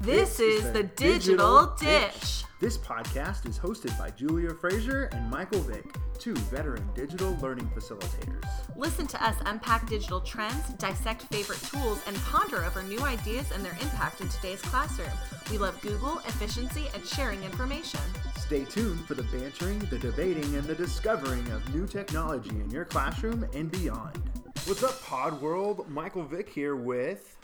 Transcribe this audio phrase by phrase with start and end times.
[0.00, 2.44] This is the Digital Dish.
[2.60, 5.84] This podcast is hosted by Julia Frazier and Michael Vick,
[6.20, 8.44] two veteran digital learning facilitators.
[8.76, 13.64] Listen to us unpack digital trends, dissect favorite tools, and ponder over new ideas and
[13.64, 15.10] their impact in today's classroom.
[15.50, 18.00] We love Google, efficiency, and sharing information.
[18.36, 22.84] Stay tuned for the bantering, the debating, and the discovering of new technology in your
[22.84, 24.16] classroom and beyond.
[24.64, 25.88] What's up, Pod World?
[25.90, 27.37] Michael Vick here with.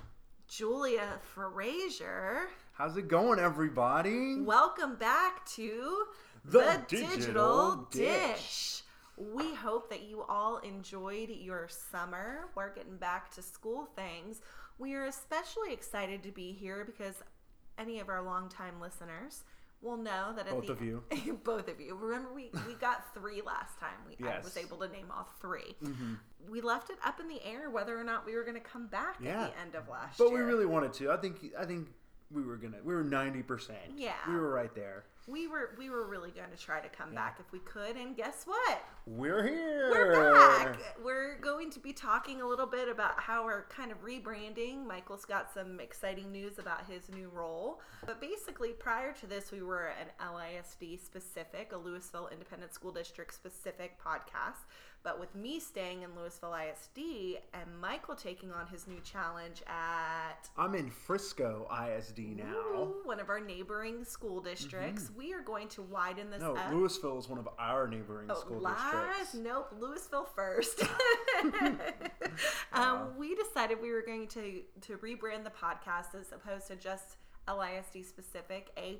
[0.48, 2.48] Julia Frazier.
[2.72, 4.40] How's it going, everybody?
[4.40, 6.04] Welcome back to
[6.44, 8.82] The Digital Dish.
[9.16, 12.46] We hope that you all enjoyed your summer.
[12.54, 14.43] We're getting back to school things.
[14.79, 17.22] We are especially excited to be here because
[17.79, 19.44] any of our longtime listeners
[19.84, 21.02] will know that at Both of you.
[21.44, 21.94] both of you.
[21.94, 23.90] Remember, we, we got three last time.
[24.08, 26.14] We I was able to name off 3 mm-hmm.
[26.50, 28.86] We left it up in the air whether or not we were going to come
[28.86, 29.44] back Yeah.
[29.44, 30.38] at the end of last But year.
[30.38, 31.10] we really wanted to.
[31.12, 31.36] I think.
[31.58, 31.88] I think
[32.30, 32.78] we were gonna.
[32.84, 33.78] We were ninety percent.
[33.97, 34.12] Yeah.
[34.28, 35.04] We were right there.
[35.27, 38.14] We were we were really going to try to come back if we could and
[38.14, 38.84] guess what?
[39.06, 39.91] We're here.
[39.91, 40.78] we're back.
[41.03, 44.86] We're going to be talking a little bit about how we're kind of rebranding.
[44.86, 47.81] Michael's got some exciting news about his new role.
[48.05, 53.34] But basically prior to this we were an lisd specific a lewisville independent school district
[53.34, 54.66] specific podcast.
[55.03, 60.48] But with me staying in lewisville isd and michael taking on his new challenge at
[60.56, 62.44] I'm in Frisco ISD now.
[62.75, 64.48] Ooh, one of our neighboring school mm-hmm.
[64.48, 68.28] districts we are going to widen this No, up Lewisville is one of our neighboring
[68.30, 68.76] Oh, school lies?
[68.92, 69.34] districts.
[69.34, 70.82] Nope, Lewisville first.
[72.72, 77.16] um, we decided we were going to to rebrand the podcast as opposed to just
[77.48, 78.98] LISD specific, a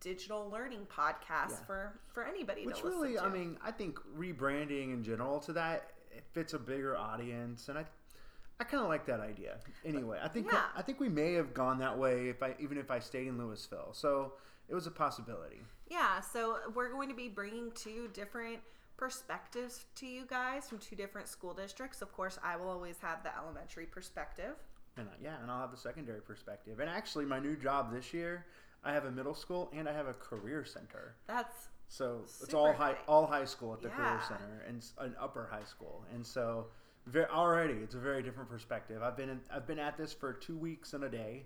[0.00, 1.64] digital learning podcast Yeah.
[1.66, 3.22] for for anybody Which to really, to.
[3.24, 7.78] I mean, I think rebranding in general to that it fits a bigger audience, and
[7.78, 7.84] I,
[8.60, 9.58] I kind of like that idea.
[9.84, 10.62] Anyway, I think Yeah.
[10.76, 13.38] I think we may have gone that way if I even if I stayed in
[13.38, 13.94] Lewisville.
[13.94, 14.34] So
[14.68, 15.60] it was a possibility.
[15.90, 18.60] Yeah, so we're going to be bringing two different
[18.96, 22.00] perspectives to you guys from two different school districts.
[22.02, 24.54] Of course, I will always have the elementary perspective.
[24.96, 26.80] And uh, yeah, and I'll have the secondary perspective.
[26.80, 28.46] And actually, my new job this year,
[28.84, 31.16] I have a middle school and I have a career center.
[31.26, 35.48] That's So it's all high, all high school at the career center and an upper
[35.50, 36.66] high school, and so
[37.06, 39.02] very, already it's a very different perspective.
[39.02, 41.44] I've been in, I've been at this for two weeks and a day,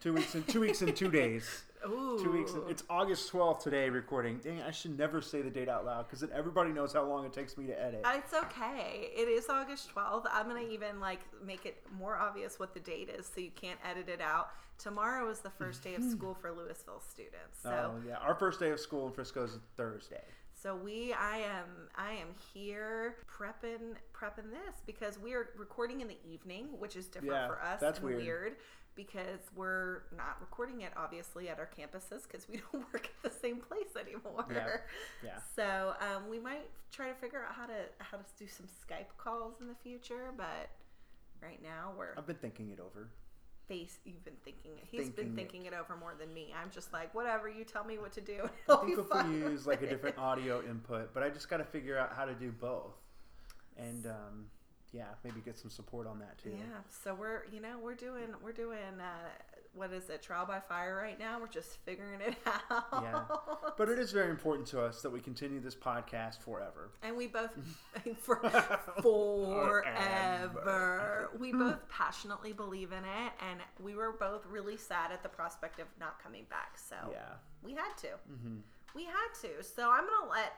[0.00, 1.64] two weeks and two weeks and two days.
[1.86, 2.18] ooh.
[2.22, 2.52] Two weeks.
[2.68, 3.88] It's August twelfth today.
[3.90, 4.38] Recording.
[4.38, 7.24] Dang, I should never say the date out loud because then everybody knows how long
[7.24, 8.00] it takes me to edit.
[8.04, 9.10] Uh, it's okay.
[9.14, 10.24] It is August 12th.
[10.32, 13.50] I'm going to even like make it more obvious what the date is so you
[13.54, 14.50] can't edit it out.
[14.78, 17.60] Tomorrow is the first day of school for Lewisville students.
[17.62, 20.22] So oh yeah, our first day of school in Frisco is Thursday.
[20.54, 21.66] so we I am
[21.96, 27.06] I am here prepping prepping this because we are recording in the evening, which is
[27.08, 28.56] different Yeah, for us that's and weird.
[29.04, 33.38] Because we're not recording it obviously at our campuses because we don't work at the
[33.38, 34.46] same place anymore.
[34.50, 34.76] Yeah,
[35.24, 35.38] yeah.
[35.56, 39.10] So um, we might try to figure out how to how to do some Skype
[39.16, 40.68] calls in the future, but
[41.42, 43.08] right now we're I've been thinking it over.
[43.68, 43.98] face.
[44.04, 44.84] You've been thinking it.
[44.90, 45.72] He's been Thinking it.
[45.72, 46.52] it over more than me.
[46.60, 47.48] I'm just like, whatever.
[47.48, 48.48] You tell me what to do.
[48.68, 51.58] I I'll think if we use like a different audio input, but I just got
[51.58, 52.96] to figure out how to do both,
[53.76, 54.46] and um,
[54.92, 56.50] yeah, maybe get some support on that too.
[56.50, 56.64] Yeah.
[57.04, 59.28] So we're you know we're doing we're doing uh,
[59.74, 61.38] what is it trial by fire right now.
[61.40, 62.34] We're just figuring it
[62.70, 62.84] out.
[63.02, 63.22] Yeah.
[63.78, 66.90] But it is very important to us that we continue this podcast forever.
[67.04, 67.50] And we both,
[68.18, 68.40] for,
[69.94, 75.28] forever, we both passionately believe in it, and we were both really sad at the
[75.28, 76.76] prospect of not coming back.
[76.76, 77.34] So Yeah.
[77.62, 78.08] we had to.
[78.28, 78.58] hmm
[78.94, 79.62] We had to.
[79.62, 80.52] So I'm gonna let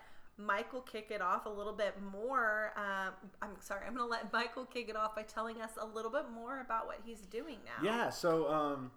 [0.44, 2.72] Michael kick it off a little bit more.
[2.76, 3.86] Um, I'm sorry.
[3.86, 6.86] I'm gonna let Michael kick it off by telling us a little bit more about
[6.86, 7.84] what he's doing now.
[7.84, 8.10] Yeah.
[8.10, 8.90] So um,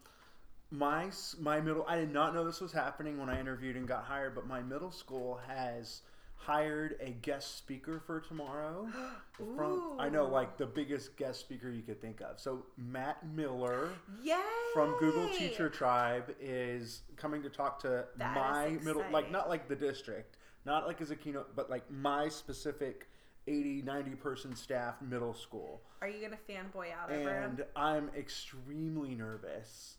[0.71, 4.03] my my middle, I did not know this was happening when I interviewed and got
[4.03, 6.01] hired, but my middle school has
[6.37, 8.87] hired a guest speaker for tomorrow.
[9.55, 12.39] From I know like the biggest guest speaker you could think of.
[12.39, 13.89] So Matt Miller.
[14.23, 14.35] Yay!
[14.73, 19.69] from Google Teacher Tribe is coming to talk to That my middle, like not like
[19.69, 23.07] the district, not like as a keynote, but like my specific
[23.47, 25.81] 80, 90 person staff middle school.
[26.01, 27.43] Are you gonna fanboy out over him?
[27.51, 29.97] And I'm extremely nervous.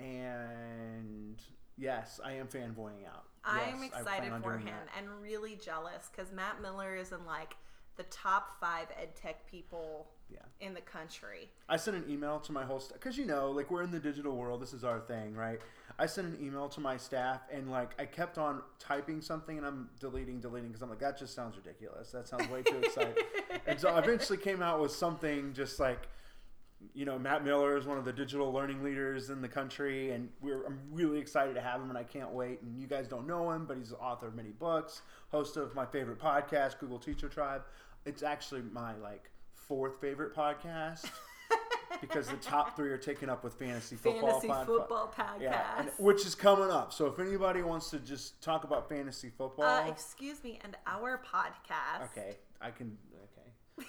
[0.00, 1.40] And
[1.76, 3.24] yes, I am fanboying out.
[3.44, 4.88] I'm Yes, excited for him that.
[4.98, 7.56] and really jealous because Matt Miller is in like
[7.96, 10.38] the top five ed tech people Yeah.
[10.60, 11.50] in the country.
[11.68, 14.00] I sent an email to my whole staff because you know, like we're in the
[14.00, 14.60] digital world.
[14.62, 15.60] This is our thing, right?
[16.00, 19.66] I sent an email to my staff and like I kept on typing something and
[19.66, 22.10] I'm deleting, deleting because I'm like that just sounds ridiculous.
[22.10, 23.22] That sounds way too exciting.
[23.66, 26.08] and so I eventually came out with something just like
[26.94, 30.30] you know, Matt Miller is one of the digital learning leaders in the country, and
[30.40, 32.62] we're I'm really excited to have him, and I can't wait.
[32.62, 35.74] And you guys don't know him, but he's the author of many books, host of
[35.74, 37.62] my favorite podcast, Google Teacher Tribe.
[38.06, 41.10] It's actually my like fourth favorite podcast.
[42.00, 45.40] Because the top three are taken up with fantasy football, Fantasy pod- football podcast.
[45.40, 46.92] yeah, and- which is coming up.
[46.92, 51.18] So if anybody wants to just talk about fantasy football, uh, excuse me, and our
[51.24, 52.04] podcast.
[52.04, 52.96] okay, I can.
[53.78, 53.86] Okay,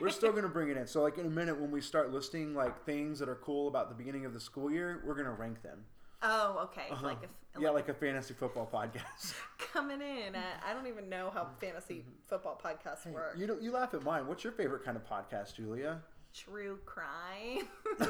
[0.00, 0.86] we're still gonna bring it in.
[0.86, 3.88] So like in a minute when we start listing like things that are cool about
[3.88, 5.84] the beginning of the school year, we're gonna rank them.
[6.22, 6.86] Oh, okay.
[6.90, 7.06] Uh-huh.
[7.06, 9.34] Like if yeah, like a fantasy football podcast.
[9.72, 10.34] coming in.
[10.34, 13.34] At, I don't even know how fantasy football podcasts work.
[13.36, 14.26] you don't, you laugh at mine.
[14.26, 16.00] What's your favorite kind of podcast, Julia?
[16.36, 17.66] True crime.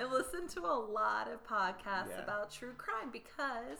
[0.00, 2.22] I listen to a lot of podcasts Yeah.
[2.22, 3.78] about true crime because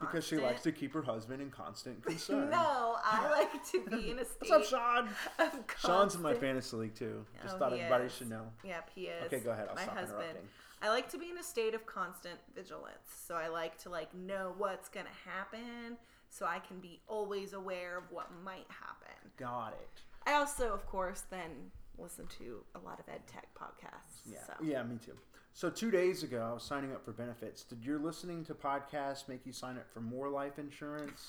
[0.00, 2.50] Because she likes to keep her husband in constant concern.
[2.50, 5.06] No, I like to be in a state What's up,
[5.38, 5.56] Sean?
[5.78, 7.24] Sean's in my fantasy league too.
[7.24, 8.14] Oh, Just Oh, thought everybody is.
[8.14, 8.46] should know.
[8.64, 9.24] Yep, he is.
[9.26, 9.68] Okay, go ahead.
[9.68, 10.38] I'll My husband.
[10.82, 12.96] I like to be in a state of constant vigilance.
[13.26, 15.98] So I like to like know what's gonna happen,
[16.30, 19.14] so I can be always aware of what might happen.
[19.36, 20.00] Got it.
[20.26, 21.50] I also, of course, then
[21.98, 24.20] listen to a lot of ed tech podcasts.
[24.24, 24.38] Yeah.
[24.46, 24.52] So.
[24.62, 25.16] Yeah, me too.
[25.52, 27.64] So two days ago, I was signing up for benefits.
[27.64, 31.26] Did your listening to podcasts make you sign up for more life insurance?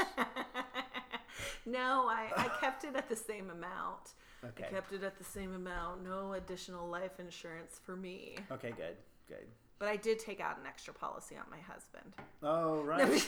[1.65, 4.13] no, I, I kept it at the same amount.
[4.43, 4.65] Okay.
[4.67, 6.03] I kept it at the same amount.
[6.03, 8.37] No additional life insurance for me.
[8.51, 8.95] Okay, good,
[9.27, 9.47] good.
[9.79, 12.13] But I did take out an extra policy on my husband.
[12.43, 13.01] Oh, right.
[13.01, 13.19] I'm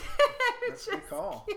[0.69, 1.47] That's a good call.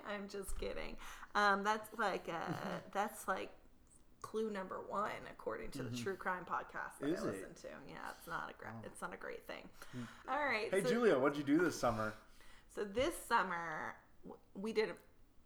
[0.12, 0.96] I'm just kidding.
[1.34, 2.52] Um, that's like uh,
[2.92, 3.50] that's like
[4.20, 7.24] clue number one according to the true crime podcast that Mm-hmm.
[7.24, 7.32] I it?
[7.32, 7.68] listen to.
[7.88, 9.68] Yeah, it's not a great it's not a great thing.
[10.28, 10.68] All right.
[10.70, 12.12] Hey, so, Julia, what'd you do this summer?
[12.74, 13.94] so this summer
[14.54, 14.90] we did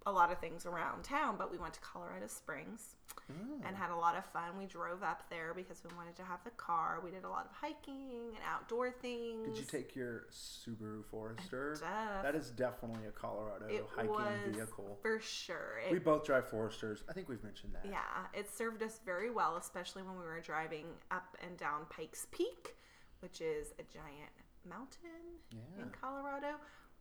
[0.06, 2.94] a lot of things around town, but we went to Colorado Springs
[3.32, 3.67] Mm.
[3.67, 4.56] and had a lot of fun.
[4.56, 7.00] We drove up there because we wanted to have the car.
[7.05, 9.49] We did a lot of hiking and outdoor things.
[9.49, 11.73] Did you take your Subaru Forester?
[11.73, 11.81] Def-
[12.23, 14.99] That is definitely a Colorado it hiking vehicle.
[15.03, 15.79] for sure.
[15.85, 17.03] It We both drive Foresters.
[17.08, 17.85] I think we've mentioned that.
[17.87, 22.29] Yeah, it served us very well, especially when we were driving up and down Pikes
[22.31, 22.76] Peak,
[23.20, 24.31] which is a giant
[24.64, 25.82] mountain Yeah.
[25.82, 26.61] in Colorado.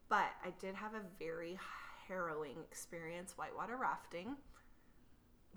[0.09, 1.59] But I did have a very
[2.07, 4.35] harrowing experience whitewater rafting.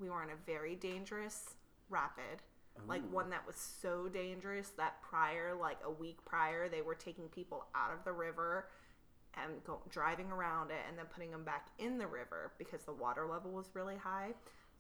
[0.01, 1.55] We were in a very dangerous
[1.91, 2.43] rapid,
[2.87, 7.27] like one that was so dangerous that prior, like a week prior, they were taking
[7.29, 8.69] people out of the river
[9.35, 12.93] and go, driving around it and then putting them back in the river because the
[12.93, 14.29] water level was really high.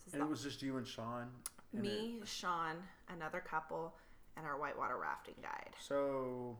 [0.06, 1.28] So And it was just you and Sean.
[1.72, 2.76] and it- me, Sean,
[3.08, 3.96] another couple,
[4.36, 5.74] and our whitewater rafting guide.
[5.80, 6.56] so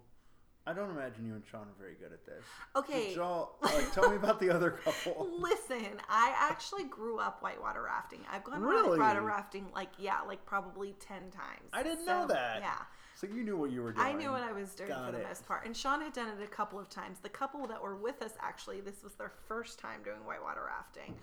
[0.68, 2.44] I don't imagine you and Sean are very good at this.
[2.76, 3.14] Okay.
[3.14, 5.26] Y'all like tell me about the other couple?
[5.40, 8.20] Listen, I actually grew up whitewater rafting.
[8.30, 8.90] I've gone Really?
[8.98, 11.70] whitewater rafting like yeah, like probably ten times.
[11.72, 12.60] I didn't know that.
[12.60, 12.74] Yeah.
[13.14, 14.06] So you knew what you were doing.
[14.06, 15.26] I knew what I was doing Got for the it.
[15.26, 15.64] most part.
[15.64, 17.18] And Sean had done it a couple of times.
[17.20, 21.16] The couple that were with us actually, this was their first time doing whitewater rafting.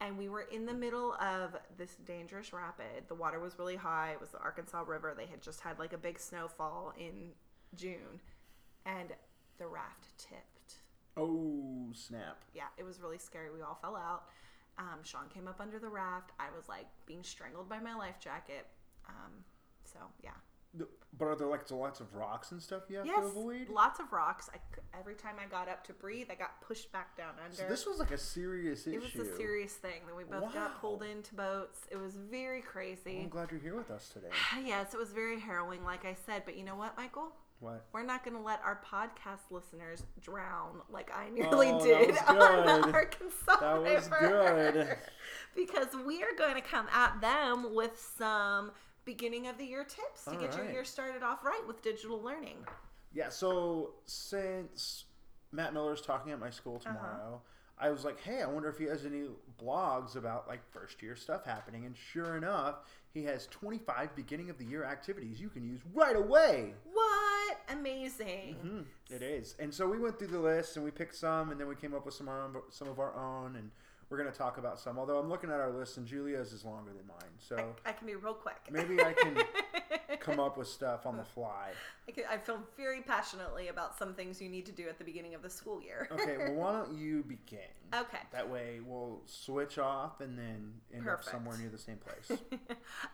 [0.00, 3.06] And we were in the middle of this dangerous rapid.
[3.08, 4.12] The water was really high.
[4.12, 5.12] It was the Arkansas River.
[5.16, 7.32] They had just had like a big snowfall in
[7.76, 8.20] June.
[8.86, 9.10] And
[9.58, 10.74] the raft tipped.
[11.16, 12.42] Oh snap!
[12.54, 13.50] Yeah, it was really scary.
[13.50, 14.24] We all fell out.
[14.78, 16.30] Um, Sean came up under the raft.
[16.38, 18.66] I was like being strangled by my life jacket.
[19.08, 19.32] Um,
[19.84, 20.30] so, yeah.
[21.18, 23.68] But are there like lots of rocks and stuff you have Yes, to avoid?
[23.70, 24.48] lots of rocks.
[24.54, 24.58] I
[24.96, 27.56] every time I got up to breathe, I got pushed back down under.
[27.56, 28.96] So this was like a serious issue.
[28.96, 30.02] it was a serious thing.
[30.06, 30.50] Then we both Wow.
[30.54, 31.80] got pulled into boats.
[31.90, 33.20] It was very Well, crazy.
[33.22, 34.28] I'm glad you're here with us today.
[34.64, 36.42] yes, it was very harrowing, like I said.
[36.44, 37.32] But you know what, Michael?
[37.60, 37.84] What?
[37.92, 42.36] We're not going to let our podcast listeners drown like I nearly Oh, did on
[42.82, 42.92] the.
[42.92, 44.72] Arkansas That was River.
[44.72, 44.96] good.
[45.56, 48.70] because we are going to come at them with some
[49.04, 52.20] beginning of the year tips to All get your year started off right with digital
[52.22, 52.58] learning.
[53.12, 53.30] Yeah.
[53.30, 55.06] So since
[55.50, 56.94] Matt Miller's talking at my school Uh-huh.
[56.94, 57.40] tomorrow,
[57.80, 59.26] I was like, hey, I wonder if he has any
[59.62, 61.86] blogs about like first year stuff happening.
[61.86, 62.76] And sure enough,
[63.14, 66.74] he has 25 beginning of the year activities you can use right away.
[66.92, 67.37] What?
[67.68, 68.56] Amazing.
[68.64, 69.54] Mhm, It is.
[69.58, 71.94] And so we went through the list and we picked some, and then we came
[71.94, 73.70] up with some our own, some of our own, and
[74.10, 74.98] we're going to talk about some.
[74.98, 77.92] Although I'm looking at our list, and Julia's is longer than mine, so I, I
[77.92, 78.56] can be real quick.
[78.70, 79.38] maybe I can
[80.20, 81.70] come up with stuff on the fly.
[82.08, 85.04] I, can, I feel very passionately about some things you need to do at the
[85.04, 86.08] beginning of the school year.
[86.10, 87.58] Okay, well, why don't you begin?
[87.94, 88.18] Okay.
[88.32, 91.28] That way we'll switch off and then end Perfect.
[91.28, 92.40] up somewhere near the same place.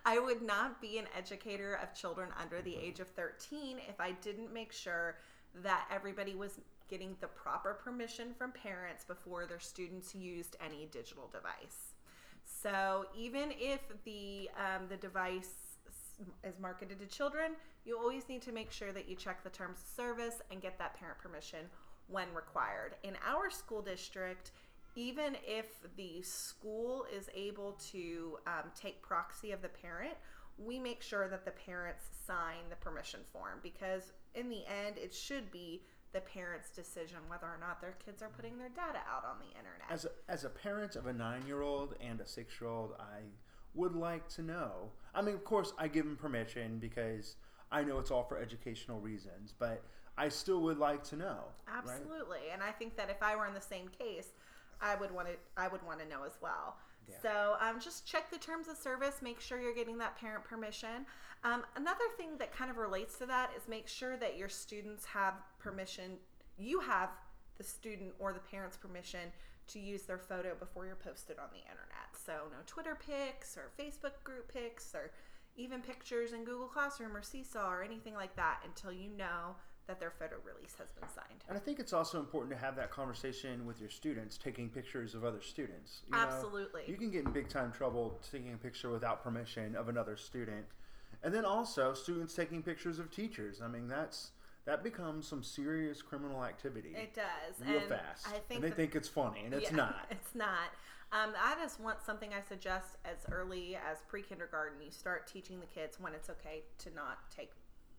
[0.07, 2.87] I would not be an educator of children under the mm-hmm.
[2.87, 5.17] age of 13 if I didn't make sure
[5.63, 11.31] that everybody was getting the proper permission from parents before their students used any digital
[11.33, 11.95] device.
[12.45, 15.79] So even if the um, the device
[16.45, 17.53] is marketed to children,
[17.85, 20.79] you always need to make sure that you check the terms of service and get
[20.79, 21.67] that parent permission
[22.09, 22.97] when required.
[23.03, 24.53] In our school district,
[24.95, 30.15] even if the school is able to um, take proxy of the parent,
[30.57, 35.13] we make sure that the parents sign the permission form because in the end, it
[35.13, 35.83] should be
[36.15, 39.49] the parent's decision whether or not their kids are putting their data out on the
[39.59, 39.91] internet.
[39.91, 42.95] As a, as a parent of a nine year old and a six year old,
[42.99, 43.21] I
[43.75, 44.91] would like to know.
[45.15, 47.35] I mean, of course, I give them permission because
[47.71, 49.83] I know it's all for educational reasons, but
[50.17, 51.39] I still would like to know.
[51.69, 52.51] Absolutely, right?
[52.53, 54.29] and I think that if I were in the same case,
[54.81, 55.35] I would want to.
[55.57, 56.77] I would want to know as well.
[57.23, 59.17] So um, just check the terms of service.
[59.23, 61.07] Make sure you're getting that parent permission.
[61.43, 65.05] Um, another thing that kind of relates to that is make sure that your students
[65.05, 66.13] have permission.
[66.59, 67.11] You have
[67.57, 69.33] the student or the parent's permission
[69.67, 72.13] to use their photo before you're posted on the internet.
[72.15, 75.13] So no Twitter pics or Facebook group pics or
[75.57, 80.01] even pictures in Google Classroom or Seesaw or anything like that until you know that
[80.01, 81.45] their photo release has been signed.
[81.49, 85.15] And I think it's also important to have that conversation with your students, taking pictures
[85.15, 86.03] of other students.
[86.09, 86.83] You Absolutely.
[86.83, 90.17] Know, you can get in big time trouble taking a picture without permission of another
[90.17, 90.65] student.
[91.23, 93.61] And then also students taking pictures of teachers.
[93.63, 94.31] I mean, that's
[94.67, 96.95] that becomes some serious criminal activity.
[96.97, 97.67] It does.
[97.67, 98.27] Real and fast.
[98.27, 100.07] I think and they that, think it's funny, and it's yeah, not.
[100.11, 100.73] It's not.
[101.13, 104.81] Um, just want something I suggest as early as pre kindergarten.
[104.83, 107.53] You start teaching the kids when it's okay to not take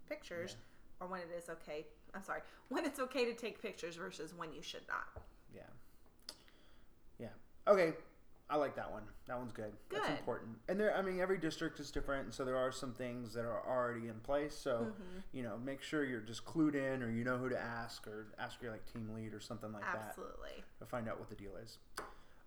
[0.09, 0.51] pictures.
[0.51, 1.85] Yeah or when it is okay.
[2.13, 5.23] I'm sorry, when it's okay to take pictures versus when you should not.
[5.53, 5.61] Yeah.
[7.19, 7.71] Yeah.
[7.71, 7.93] Okay.
[8.47, 9.01] I like that one.
[9.27, 9.73] That one's good.
[9.89, 10.01] Good.
[10.01, 10.51] That's important.
[10.69, 13.43] And there, I mean, every district is different, and so there are some things that
[13.43, 14.55] are already in place.
[14.55, 15.19] So, mm-hmm.
[15.33, 18.27] you know, make sure you're just clued in, or you know who to ask, or
[18.37, 20.03] ask your like team lead or something like Absolutely.
[20.03, 20.09] that.
[20.09, 20.63] Absolutely.
[20.79, 21.79] To find out what the deal is.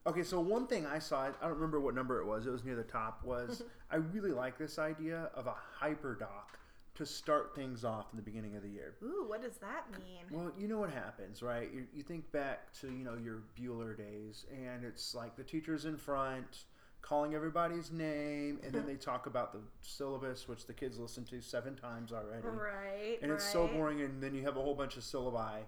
[0.06, 2.46] Okay, so one thing I saw, I don't remember what number it was.
[2.46, 3.24] It was near the top.
[3.24, 6.58] Was I really like this idea of a hyperdoc
[6.98, 8.96] to start things off in the beginning of the year.
[9.04, 10.24] Ooh, what does that mean?
[10.32, 11.70] Well, you know what happens, right?
[11.72, 15.84] You, you think back to you know your Bueller days, and it's like the teacher's
[15.84, 16.64] in front
[17.00, 21.40] calling everybody's name, and then they talk about the syllabus, which the kids listen to
[21.40, 22.46] seven times already.
[22.48, 23.18] Right.
[23.22, 23.52] And it's right.
[23.52, 25.60] so boring, and then you have a whole bunch of syllabi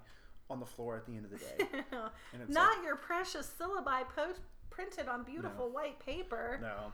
[0.51, 1.69] on the floor at the end of the day.
[2.49, 5.73] Not like, your precious syllabi post printed on beautiful no.
[5.73, 6.59] white paper.
[6.61, 6.91] No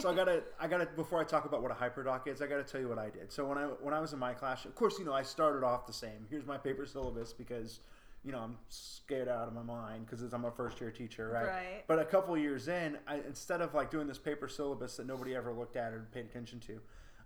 [0.00, 0.86] so I gotta, I gotta.
[0.86, 3.32] Before I talk about what a hyperdoc is, I gotta tell you what I did.
[3.32, 5.64] So when I when I was in my class, of course, you know, I started
[5.64, 6.26] off the same.
[6.30, 7.80] Here's my paper syllabus because,
[8.24, 11.46] you know, I'm scared out of my mind because I'm a first year teacher, right?
[11.46, 11.84] Right.
[11.86, 15.34] But a couple years in, I, instead of like doing this paper syllabus that nobody
[15.34, 16.80] ever looked at or paid attention to,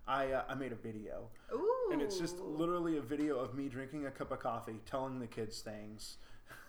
[0.07, 1.29] I uh, I made a video.
[1.53, 1.89] Ooh.
[1.91, 5.27] And it's just literally a video of me drinking a cup of coffee, telling the
[5.27, 6.17] kids things.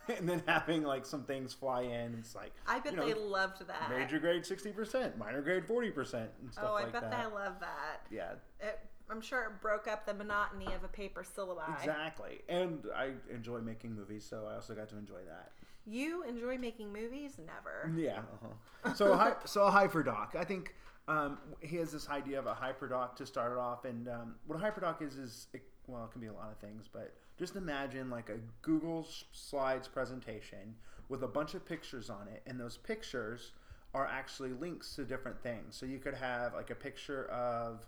[0.18, 2.14] and then having like some things fly in.
[2.18, 3.90] It's like I bet you know, they loved that.
[3.90, 7.04] Major grade sixty percent, minor grade forty percent, and stuff oh, like that.
[7.04, 8.06] Oh, I bet they love that.
[8.10, 8.32] Yeah.
[8.60, 8.78] It,
[9.10, 11.78] I'm sure it broke up the monotony of a paper syllabi.
[11.78, 15.52] Exactly, and I enjoy making movies, so I also got to enjoy that.
[15.86, 17.38] You enjoy making movies?
[17.38, 17.92] Never.
[17.94, 18.20] Yeah.
[18.20, 18.94] Uh-huh.
[18.94, 20.34] So, a so a hyperdoc.
[20.34, 20.74] I think
[21.08, 24.58] um, he has this idea of a hyperdoc to start it off, and um, what
[24.58, 27.56] a hyperdoc is is it, well, it can be a lot of things, but just
[27.56, 30.74] imagine like a Google Slides presentation
[31.08, 33.52] with a bunch of pictures on it, and those pictures
[33.94, 35.76] are actually links to different things.
[35.76, 37.84] So you could have like a picture of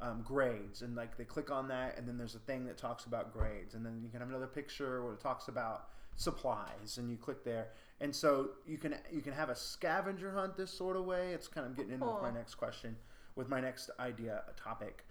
[0.00, 3.04] um, grades, and like they click on that, and then there's a thing that talks
[3.04, 7.10] about grades, and then you can have another picture where it talks about supplies, and
[7.10, 7.68] you click there,
[8.00, 11.32] and so you can you can have a scavenger hunt this sort of way.
[11.32, 12.96] It's kind of getting into my next question,
[13.36, 15.04] with my next idea topic,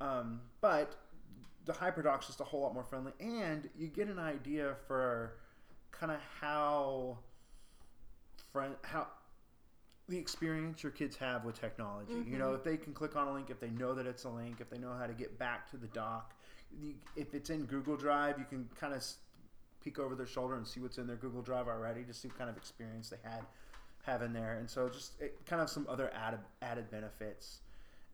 [0.00, 0.94] um, but
[1.66, 5.34] the hyperdoc's just a whole lot more friendly, and you get an idea for
[5.90, 7.18] kind of how
[8.52, 9.06] friend how
[10.08, 12.12] the experience your kids have with technology.
[12.12, 12.32] Mm-hmm.
[12.32, 12.56] You know, mm-hmm.
[12.56, 14.70] if they can click on a link, if they know that it's a link, if
[14.70, 16.32] they know how to get back to the doc,
[17.16, 19.04] if it's in Google Drive, you can kind of
[19.82, 22.38] peek over their shoulder and see what's in their Google Drive already, to see what
[22.38, 23.42] kind of experience they had
[24.04, 24.58] have in there.
[24.58, 27.58] And so just it, kind of some other added added benefits.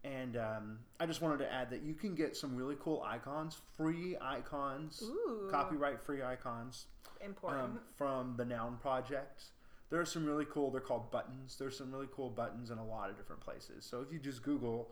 [0.05, 3.57] And um, I just wanted to add that you can get some really cool icons,
[3.77, 5.49] free icons, Ooh.
[5.51, 6.87] copyright free icons.
[7.25, 7.63] Important.
[7.63, 9.45] Um, from the Noun Project.
[9.91, 11.57] There are some really cool, they're called buttons.
[11.59, 13.85] There's some really cool buttons in a lot of different places.
[13.85, 14.89] So if you just Google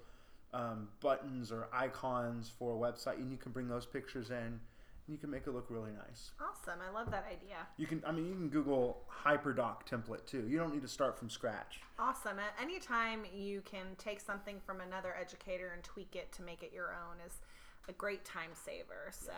[0.53, 4.61] um, buttons or icons for a website, and you can bring those pictures in
[5.11, 6.31] you can make it look really nice.
[6.41, 6.79] Awesome.
[6.87, 7.57] I love that idea.
[7.77, 10.47] You can, I mean, you can Google HyperDoc template too.
[10.49, 11.81] You don't need to start from scratch.
[11.99, 12.39] Awesome.
[12.39, 16.63] At any time you can take something from another educator and tweak it to make
[16.63, 17.35] it your own is
[17.89, 19.11] a great time saver.
[19.11, 19.33] So.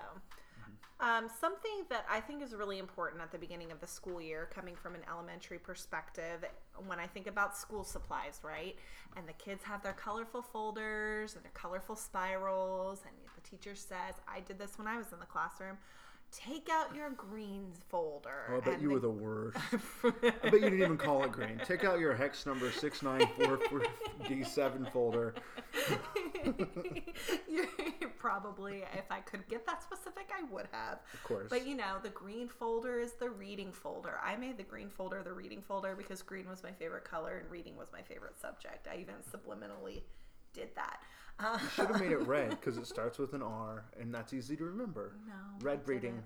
[1.00, 4.49] Um, something that I think is really important at the beginning of the school year,
[4.55, 6.45] coming from an elementary perspective,
[6.87, 8.76] when I think about school supplies, right?
[9.17, 14.14] And the kids have their colorful folders and their colorful spirals, and the teacher says,
[14.28, 15.76] I did this when I was in the classroom.
[16.30, 18.46] Take out your greens folder.
[18.50, 19.58] Oh, I bet you the- were the worst.
[20.04, 20.11] I
[20.49, 21.61] bet you didn't even call it green.
[21.62, 25.34] Take out your hex number 6944D7 folder.
[28.18, 31.00] Probably, if I could get that specific, I would have.
[31.12, 31.49] Of course.
[31.50, 34.18] But you know, the green folder is the reading folder.
[34.25, 37.50] I made the green folder the reading folder because green was my favorite color and
[37.50, 38.88] reading was my favorite subject.
[38.90, 40.00] I even subliminally
[40.52, 41.00] did that.
[41.38, 44.56] Uh, Should have made it red because it starts with an R and that's easy
[44.56, 45.16] to remember.
[45.26, 45.35] no,
[45.66, 46.23] Red reading.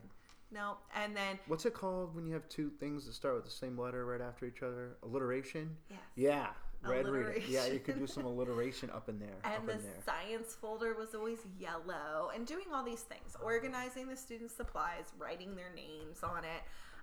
[0.52, 3.50] No, and then What's it called when you have two things that start with the
[3.50, 4.96] same letter right after each other?
[5.02, 5.76] Alliteration?
[5.90, 5.98] yes.
[6.14, 6.46] Yeah.
[6.82, 7.42] Red reading.
[7.48, 9.34] Yeah, you could do some alliteration up in there.
[9.44, 9.92] And up the in there.
[10.04, 15.56] science folder was always yellow, and doing all these things, organizing the students' supplies, writing
[15.56, 16.62] their names on it.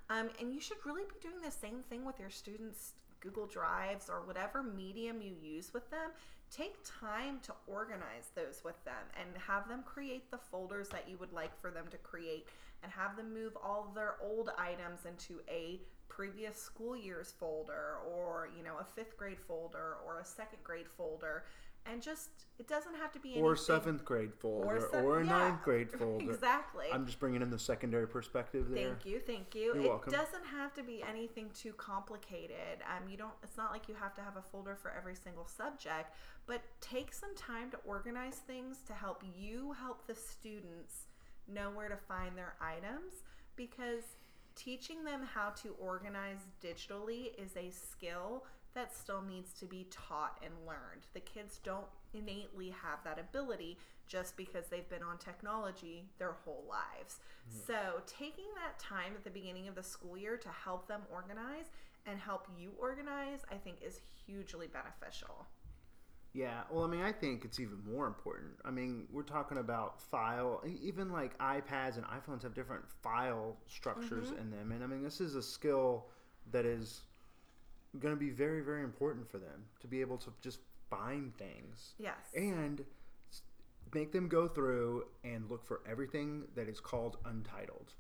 [0.10, 4.10] Um, and you should really be doing the same thing with your students' Google Drives
[4.10, 6.12] or whatever medium you use with them.
[6.55, 11.17] Take time to organize those with them and have them create the folders that you
[11.17, 12.48] would like for them to create
[12.83, 15.79] and have them move all their old items into a
[16.10, 20.88] previous school year's folder or you know a fifth grade folder or a second grade
[20.95, 21.43] folder
[21.86, 25.30] and just it doesn't have to be Or seventh grade folder, or, se- a yeah,
[25.50, 26.32] ninth grade folder.
[26.32, 28.90] exactly I'm just bringing in the secondary perspective there.
[28.90, 29.74] Thank you, thank you.
[29.74, 30.13] You're it welcome.
[30.13, 32.80] doesn't have to be anything too complicated.
[32.88, 33.34] Um, you don't.
[33.44, 37.13] It's not like you have to have a folder for every single subject, but take
[37.13, 41.08] some time to organize things to help you help the students
[41.48, 43.24] know where to find their items
[43.56, 44.04] because
[44.56, 50.39] teaching them how to organize digitally is a skill that still needs to be taught
[50.44, 51.06] and learned.
[51.13, 53.77] The kids don't innately have that ability
[54.08, 57.20] just because they've been on technology their whole lives.
[57.50, 61.72] So, taking that time at the beginning of the school year to help them organize
[62.06, 65.46] and help you organize, I think is hugely beneficial.
[66.34, 68.53] Yeah, well, I mean, I think it's even more important.
[68.65, 74.29] I mean, we're talking about file, even like iPads and iPhones have different file structures
[74.29, 74.40] Mm-hmm.
[74.42, 74.72] in them.
[74.72, 76.07] And I mean, this is a skill
[76.51, 77.01] that is
[78.00, 81.94] going to be very, very important for them to be able to just find things
[82.00, 82.16] Yes.
[82.36, 82.84] and
[83.94, 87.94] make them go through and look for everything that is called untitled.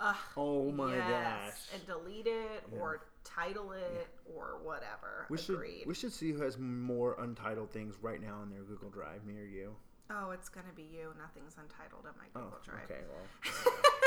[0.00, 1.08] Ugh, Oh my yes.
[1.10, 1.78] gosh.
[1.78, 5.26] And delete it or title it or whatever.
[5.30, 5.84] We should Agreed.
[5.86, 9.38] we should see who has more untitled things right now in their Google Drive, me
[9.38, 9.76] or you.
[10.10, 11.08] oh, it's going to be you.
[11.18, 12.84] Nothing's untitled in my oh, Google oh, Drive.
[12.90, 13.00] okay.
[13.08, 13.74] Well,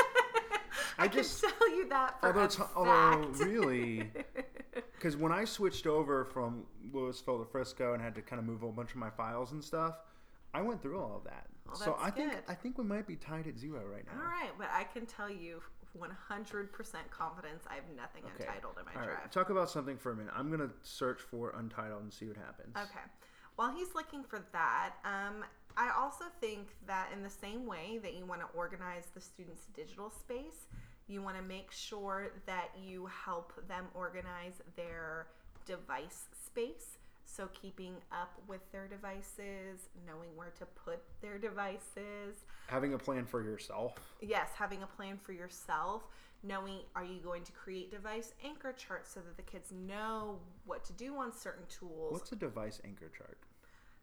[0.98, 3.38] I, I can just- tell you that for although, a t- although fact.
[3.44, 4.10] really,
[4.94, 8.62] because when I switched over from Lewisville to Frisco and had to kind of move
[8.62, 9.94] a bunch of my files and stuff,
[10.54, 11.46] I went through all of that.
[11.66, 12.42] Well, so I think good.
[12.48, 14.12] I think we might be tied at zero right now.
[14.20, 15.60] All right, but I can tell you
[15.98, 16.10] 100%
[17.10, 18.46] confidence I have nothing Okay.
[18.46, 19.30] untitled in my All right, drive.
[19.30, 20.32] Talk about something for a minute.
[20.36, 22.74] I'm gonna search for untitled and see what happens.
[22.76, 23.04] Okay.
[23.56, 25.44] While he's looking for that, um,
[25.76, 29.66] I also think that in the same way that you want to organize the students'
[29.74, 30.66] digital space,
[31.08, 35.26] you want to make sure that you help them organize their
[35.66, 36.98] device space.
[37.24, 43.26] So, keeping up with their devices, knowing where to put their devices, Having a plan
[43.26, 43.94] for yourself.
[44.22, 46.04] yes, having a plan for yourself,
[46.42, 50.84] knowing are you going to create device anchor charts so that the kids know what
[50.86, 52.12] to do on certain tools.
[52.12, 53.36] What's a device anchor chart?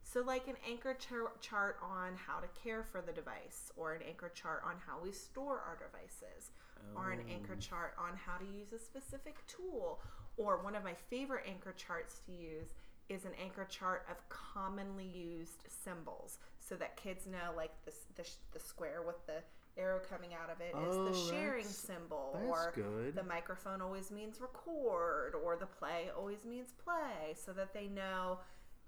[0.03, 4.03] So, like an anchor char- chart on how to care for the device, or an
[4.07, 6.51] anchor chart on how we store our devices,
[6.95, 7.59] or an anchor oh.
[7.59, 9.99] chart on how to use a specific tool.
[10.37, 12.67] Or one of my favorite anchor charts to use
[13.07, 18.27] is an anchor chart of commonly used symbols, so that kids know, like this, the,
[18.51, 19.43] the square with the
[19.77, 23.15] arrow coming out of it is Oh, the sharing that's- symbol, that's or good.
[23.15, 28.39] the microphone always means record, or the play always means play, so that they know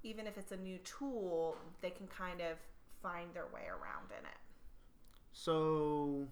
[0.03, 2.57] even if it's a new tool, they can kind of
[3.01, 4.37] find their way around in it.
[5.33, 6.27] So,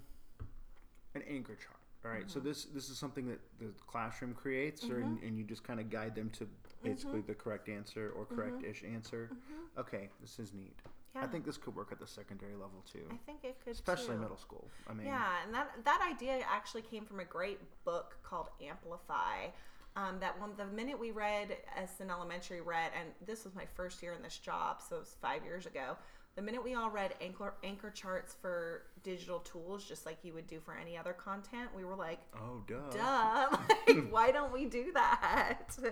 [1.15, 1.77] an anchor chart.
[2.05, 2.29] All right, Mm-hmm.
[2.29, 5.79] So this this is something that the classroom creates, or and, and you just kind
[5.79, 6.47] of guide them to
[6.83, 7.27] basically Mm-hmm.
[7.27, 9.31] the correct answer or correct-ish answer.
[9.77, 10.75] Okay, this is neat.
[11.15, 11.23] Yeah.
[11.23, 14.15] I think this could work at the secondary level too, I think it could, especially
[14.15, 14.21] too.
[14.21, 14.67] middle school.
[14.87, 19.47] I mean, Yeah, and that that idea actually came from a great book called Amplify.
[19.95, 23.65] Um, that one, the minute we read as an elementary read, and this was my
[23.75, 25.95] first year in this job, so it was five years ago.
[26.35, 30.47] The minute we all read anchor anchor charts for digital tools, just like you would
[30.47, 32.89] do for any other content, we were like, oh duh.
[32.91, 33.57] "Duh!
[33.87, 35.89] like, why don't we do that?" Yeah.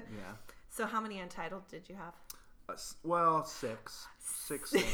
[0.69, 2.13] So, how many untitled did you have?
[2.67, 4.85] Uh, well, six, six things.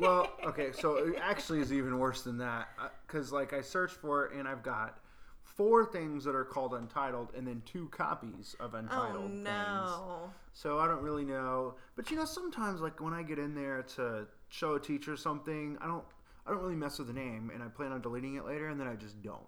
[0.00, 2.68] well, okay, so it actually is even worse than that
[3.06, 4.98] because like I searched for it and I've got
[5.44, 9.44] four things that are called Untitled and then two copies of Untitled Oh things.
[9.44, 10.30] no.
[10.54, 11.74] So I don't really know.
[11.94, 15.78] But you know, sometimes like when I get in there to show a teacher something,
[15.80, 16.04] I don't
[16.46, 18.78] I don't really mess with the name and I plan on deleting it later and
[18.78, 19.40] then I just don't.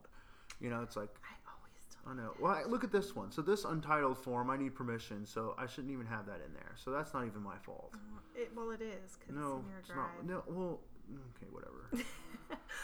[0.60, 2.10] You know, it's like I always do.
[2.10, 2.32] I know.
[2.40, 3.30] Well, I, look at this one.
[3.30, 6.72] So this untitled form, I need permission, so I shouldn't even have that in there.
[6.82, 7.90] So that's not even my fault.
[7.94, 7.98] Uh,
[8.40, 9.98] it, well, it is because No, it's in your it's drive.
[9.98, 10.26] not.
[10.26, 11.90] No, well, okay, whatever.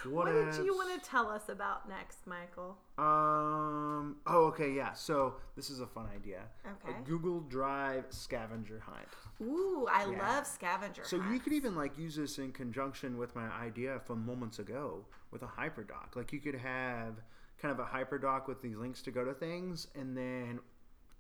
[0.04, 2.78] what What did you want to tell us about next, Michael?
[2.98, 4.16] um.
[4.26, 4.72] Oh, okay.
[4.72, 4.92] Yeah.
[4.92, 6.42] So this is a fun idea.
[6.66, 6.96] Okay.
[6.98, 9.08] A Google Drive scavenger hunt.
[9.42, 10.18] Ooh, I Yeah.
[10.18, 11.02] love scavenger.
[11.04, 15.06] So you could even like use this in conjunction with my idea from moments ago
[15.30, 16.16] with a hyperdoc.
[16.16, 17.20] Like you could have
[17.60, 20.60] kind of a hyperdoc with these links to go to things, and then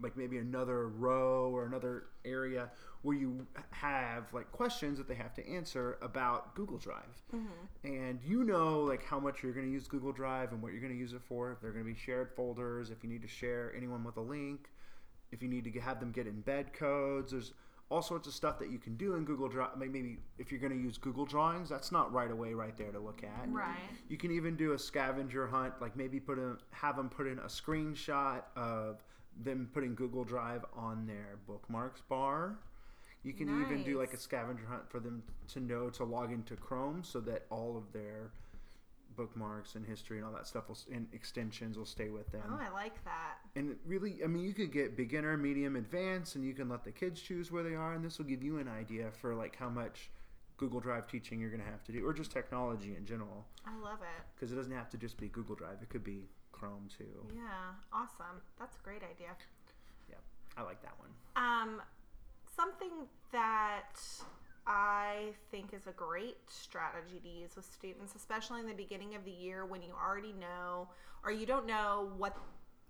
[0.02, 2.70] like maybe another row or another area
[3.02, 7.22] where you have like questions that they have to answer about Google Drive.
[7.34, 7.86] Mm-hmm.
[7.86, 10.80] And you know like how much you're going to use Google Drive and what you're
[10.80, 11.52] going to use it for.
[11.52, 14.22] If they're going to be shared folders, if you need to share anyone with a
[14.22, 14.68] link,
[15.32, 17.52] if you need to have them get embed codes, there's
[17.90, 19.70] all sorts of stuff that you can do in Google Drive.
[19.78, 22.92] Like maybe if you're going to use Google Drawings, that's not right away right there
[22.92, 23.50] to look at.
[23.50, 23.74] Right.
[24.08, 27.38] You can even do a scavenger hunt, like maybe put in, have them put in
[27.40, 29.02] a screenshot of
[29.42, 32.58] them putting Google Drive on their bookmarks bar.
[33.22, 36.56] You can even do like a scavenger hunt for them to know to log into
[36.56, 38.30] Chrome so that all of their
[39.16, 42.42] bookmarks and history and all that stuff will, and extensions will stay with them.
[42.48, 43.38] Oh, I like that.
[43.56, 46.92] And really, I mean, you could get beginner, medium, advanced, and you can let the
[46.92, 49.68] kids choose where they are, and this will give you an idea for like how
[49.68, 50.10] much
[50.56, 53.76] Google Drive teaching you're going to have to do, or just technology in general, I
[53.82, 54.24] love it.
[54.34, 56.28] because it doesn't have to just be Google Drive; it could be
[56.60, 57.26] Chrome too.
[57.34, 58.42] Yeah, awesome.
[58.58, 59.30] That's a great idea.
[60.10, 60.16] Yeah,
[60.58, 61.08] I like that one.
[61.36, 61.80] Um,
[62.54, 62.90] something
[63.32, 63.96] that
[64.66, 69.24] I think is a great strategy to use with students, especially in the beginning of
[69.24, 70.88] the year when you already know
[71.24, 72.36] or you don't know what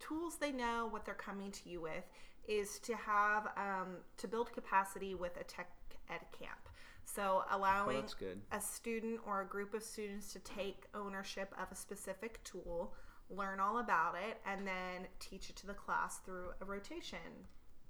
[0.00, 2.04] tools they know, what they're coming to you with,
[2.48, 5.70] is to have um, to build capacity with a tech
[6.09, 6.68] ed camp.
[7.04, 8.40] So Oh, allowing good.
[8.52, 12.94] a student or a group of students to take ownership of a specific tool,
[13.30, 17.18] learn all about it, and then teach it to the class through a rotation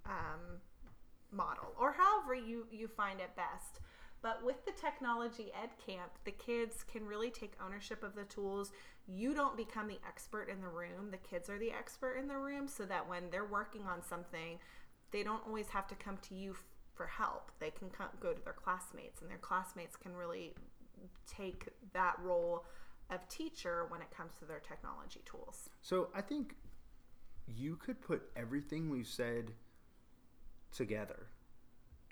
[0.07, 0.61] um,
[1.33, 3.81] model or however you, you find it best.
[4.23, 8.71] But with the Technology Ed Camp, the kids can really take ownership of the tools.
[9.07, 12.37] You don't become the expert in the room, the kids are the expert in the
[12.37, 14.59] room, so that when they're working on something,
[15.11, 17.51] they don't always have to come to you f- for help.
[17.61, 17.89] They can
[18.21, 20.55] go to their classmates, and their classmates can really
[21.27, 22.67] take that role
[23.11, 25.69] of teacher when it comes to their technology tools.
[25.83, 26.57] So I think
[27.47, 29.53] you could put everything we've said
[30.73, 31.27] together.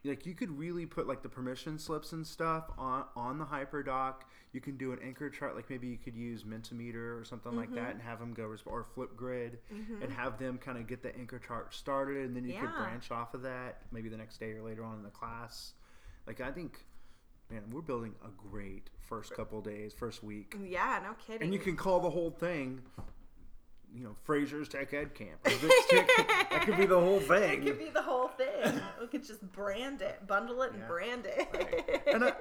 [0.05, 4.15] Like you could really put like the permission slips and stuff on on the hyperdoc.
[4.53, 7.75] You can do an anchor chart, like maybe you could use Mentimeter or something like
[7.75, 8.09] that, and mm-hmm.
[8.09, 10.03] have them go or Flipgrid, mm-hmm.
[10.03, 13.11] and have them kind of get the anchor chart started, and then you could branch
[13.11, 15.73] off of that maybe the next day or later on in the class.
[16.29, 16.79] Like I think,
[17.51, 21.43] man, we're building a great first couple days, first week, Yeah, no kidding.
[21.47, 22.83] and you can call the whole thing,
[23.95, 25.39] you know, Frazier's Tech Ed Camp.
[25.47, 27.63] Or that could be the whole thing.
[27.63, 28.81] It could be the whole thing.
[29.01, 30.87] we could just brand it, bundle it, and Yeah.
[30.89, 31.49] brand it.
[31.55, 32.03] Right.
[32.15, 32.33] And I,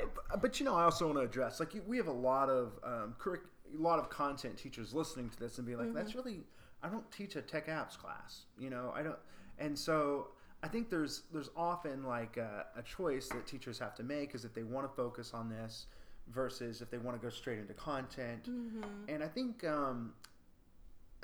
[0.42, 3.16] but you know, I also want to address like we have a lot of um,
[3.18, 3.42] curric-
[3.78, 6.18] a lot of content teachers listening to this and be like, "That's Mm-hmm.
[6.20, 6.44] really
[6.84, 9.18] I don't teach a tech apps class." You know, I don't,
[9.58, 10.30] and so.
[10.64, 14.44] I think there's there's often like a, a choice that teachers have to make is
[14.44, 15.86] if they want to focus on this
[16.34, 18.50] versus if they want to go straight into content.
[18.50, 18.82] Mm-hmm.
[19.08, 20.14] And I think um,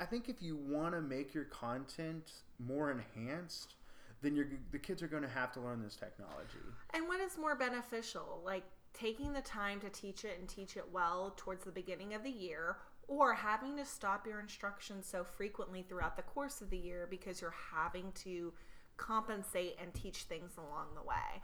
[0.00, 3.74] I think if you want to make your content more enhanced,
[4.22, 6.58] then you're the kids are going to have to learn this technology.
[6.92, 10.84] And what is more beneficial, like taking the time to teach it and teach it
[10.92, 12.76] well towards the beginning of the year,
[13.08, 17.40] or having to stop your instruction so frequently throughout the course of the year because
[17.40, 18.52] you're having to
[18.96, 21.42] compensate and teach things along the way?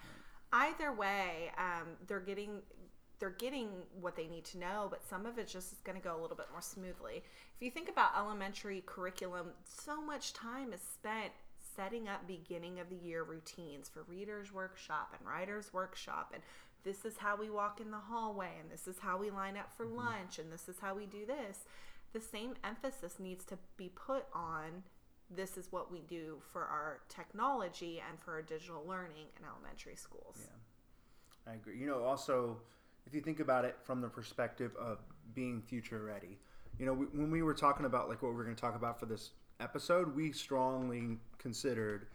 [0.53, 2.63] Either way, um, they're getting
[3.19, 3.69] they're getting
[4.01, 6.21] what they need to know, but some of it just is going to go a
[6.21, 7.23] little bit more smoothly.
[7.55, 11.31] If you think about elementary curriculum, so much time is spent
[11.77, 16.43] setting up beginning of the year routines for readers workshop and writers workshop and
[16.83, 19.71] this is how we walk in the hallway and this is how we line up
[19.77, 21.65] for lunch and this is how we do this
[22.13, 24.83] the same emphasis needs to be put on
[25.31, 29.97] this is what we do for our technology and for our digital learning in elementary
[29.97, 31.79] schools Yeah, I agree.
[31.79, 32.57] You know, also,
[33.07, 34.99] if you think about it from the perspective of
[35.35, 36.39] being future ready,
[36.79, 38.77] you know, we, when we were talking about like what we are going to talk
[38.77, 42.07] about for this episode, we strongly considered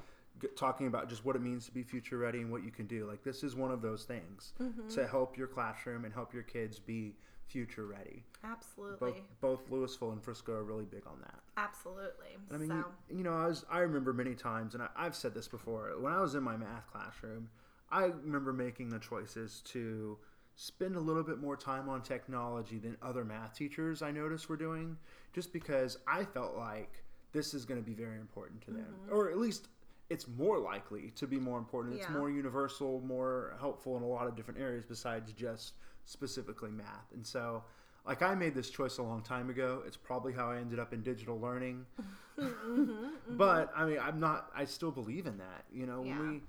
[0.42, 2.88] g- talking about just what it means to be future ready and what you can
[2.88, 3.06] do.
[3.06, 4.90] Like this is one of those things mm-hmm.
[4.90, 7.16] to help your classroom and help your kids be
[7.48, 8.24] future ready.
[8.44, 9.24] Absolutely.
[9.42, 11.40] Both both Lewisville and Frisco are really big on that.
[11.58, 12.38] Absolutely.
[12.54, 15.16] I mean, so, you, you know, I was I remember many times, and I, I've
[15.16, 15.92] said this before.
[16.00, 17.50] When I was in my math classroom,
[17.90, 20.18] I remember making the choices to
[20.56, 24.58] spend a little bit more time on technology than other math teachers I noticed were
[24.58, 24.98] doing,
[25.34, 27.04] just because I felt like
[27.34, 29.68] this is going to be very important to them, or at least
[30.10, 31.96] it's more likely to be more important.
[31.96, 32.14] It's Mm-hmm.
[32.14, 32.20] Yeah.
[32.20, 35.74] more universal, more helpful in a lot of different areas besides just
[36.06, 37.12] specifically math.
[37.14, 37.64] And so,
[38.06, 39.82] like, I made this choice a long time ago.
[39.86, 41.86] It's probably how I ended up in digital learning.
[42.38, 43.38] Mm-hmm, mm-hmm.
[43.38, 44.50] But I mean, I'm not.
[44.54, 45.64] I still believe in that.
[45.72, 46.18] You know, Yeah.
[46.20, 46.42] when we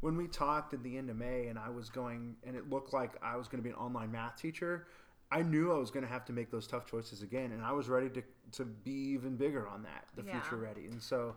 [0.00, 2.92] when we talked at the end of May, and I was going, and it looked
[2.92, 4.86] like I was going to be an online math teacher.
[5.32, 7.72] I knew I was going to have to make those tough choices again, and I
[7.72, 10.40] was ready to to be even bigger on that, the Yeah.
[10.40, 10.84] future ready.
[10.86, 11.34] And so,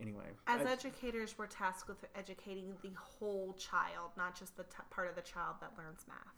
[0.00, 4.70] anyway, as I- educators, we're tasked with educating the whole child, not just the t-
[4.90, 6.34] part of the child that learns math,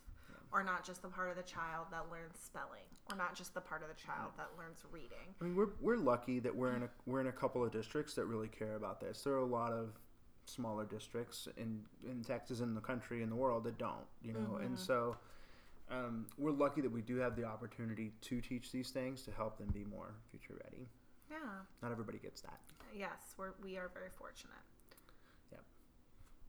[0.54, 3.60] or not just the part of the child that learns spelling, or not just the
[3.60, 5.34] part of the child that learns reading.
[5.40, 8.14] I mean, we're we're lucky that we're in a we're in a couple of districts
[8.14, 9.22] that really care about this.
[9.22, 9.98] There are a lot of
[10.46, 14.60] smaller districts in in Texas in the country in the world that don't, you know,
[14.62, 15.16] and so
[15.90, 19.58] um, we're lucky that we do have the opportunity to teach these things to help
[19.58, 20.86] them be more future ready.
[21.30, 21.36] Yeah.
[21.82, 22.60] Not everybody gets that.
[22.96, 24.62] Yes, we're we are very fortunate.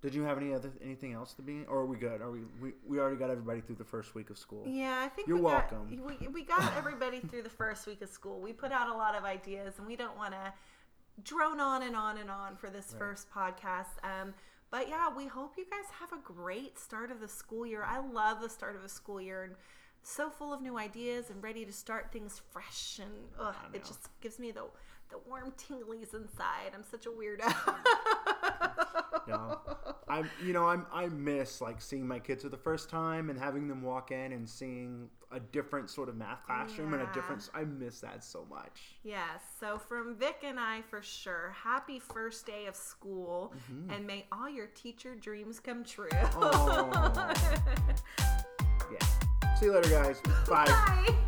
[0.01, 2.21] Did you have any other anything else to be, or are we good?
[2.21, 4.63] Are we we, we already got everybody through the first week of school?
[4.67, 6.03] Yeah, I think You're we got- welcome.
[6.21, 8.39] we, we got everybody through the first week of school.
[8.39, 10.53] We put out a lot of ideas, and we don't want to
[11.23, 13.97] drone on and on and on for this first podcast.
[14.03, 14.33] Um,
[14.69, 17.83] but yeah, we hope you guys have a great start of the school year.
[17.87, 19.53] I love the start of the school year and
[20.03, 22.99] so full of new ideas and ready to start things fresh.
[23.01, 24.65] And ugh, it just gives me the
[25.09, 26.73] the warm tinglies inside.
[26.73, 27.45] I'm such a weirdo.
[29.27, 29.59] No,
[30.07, 33.39] I'm you know I'm I miss like seeing my kids for the first time and
[33.39, 37.49] having them walk in and seeing a different sort of math classroom and a different.
[37.53, 38.97] I miss that so much.
[39.03, 39.41] Yes.
[39.59, 43.91] So from Vic and I, for sure, happy first day of school, mm-hmm.
[43.91, 46.09] and may all your teacher dreams come true.
[46.35, 47.33] Oh.
[48.91, 49.55] Yeah.
[49.55, 50.21] See you later, guys.
[50.47, 50.65] Bye.
[50.65, 51.25] Bye.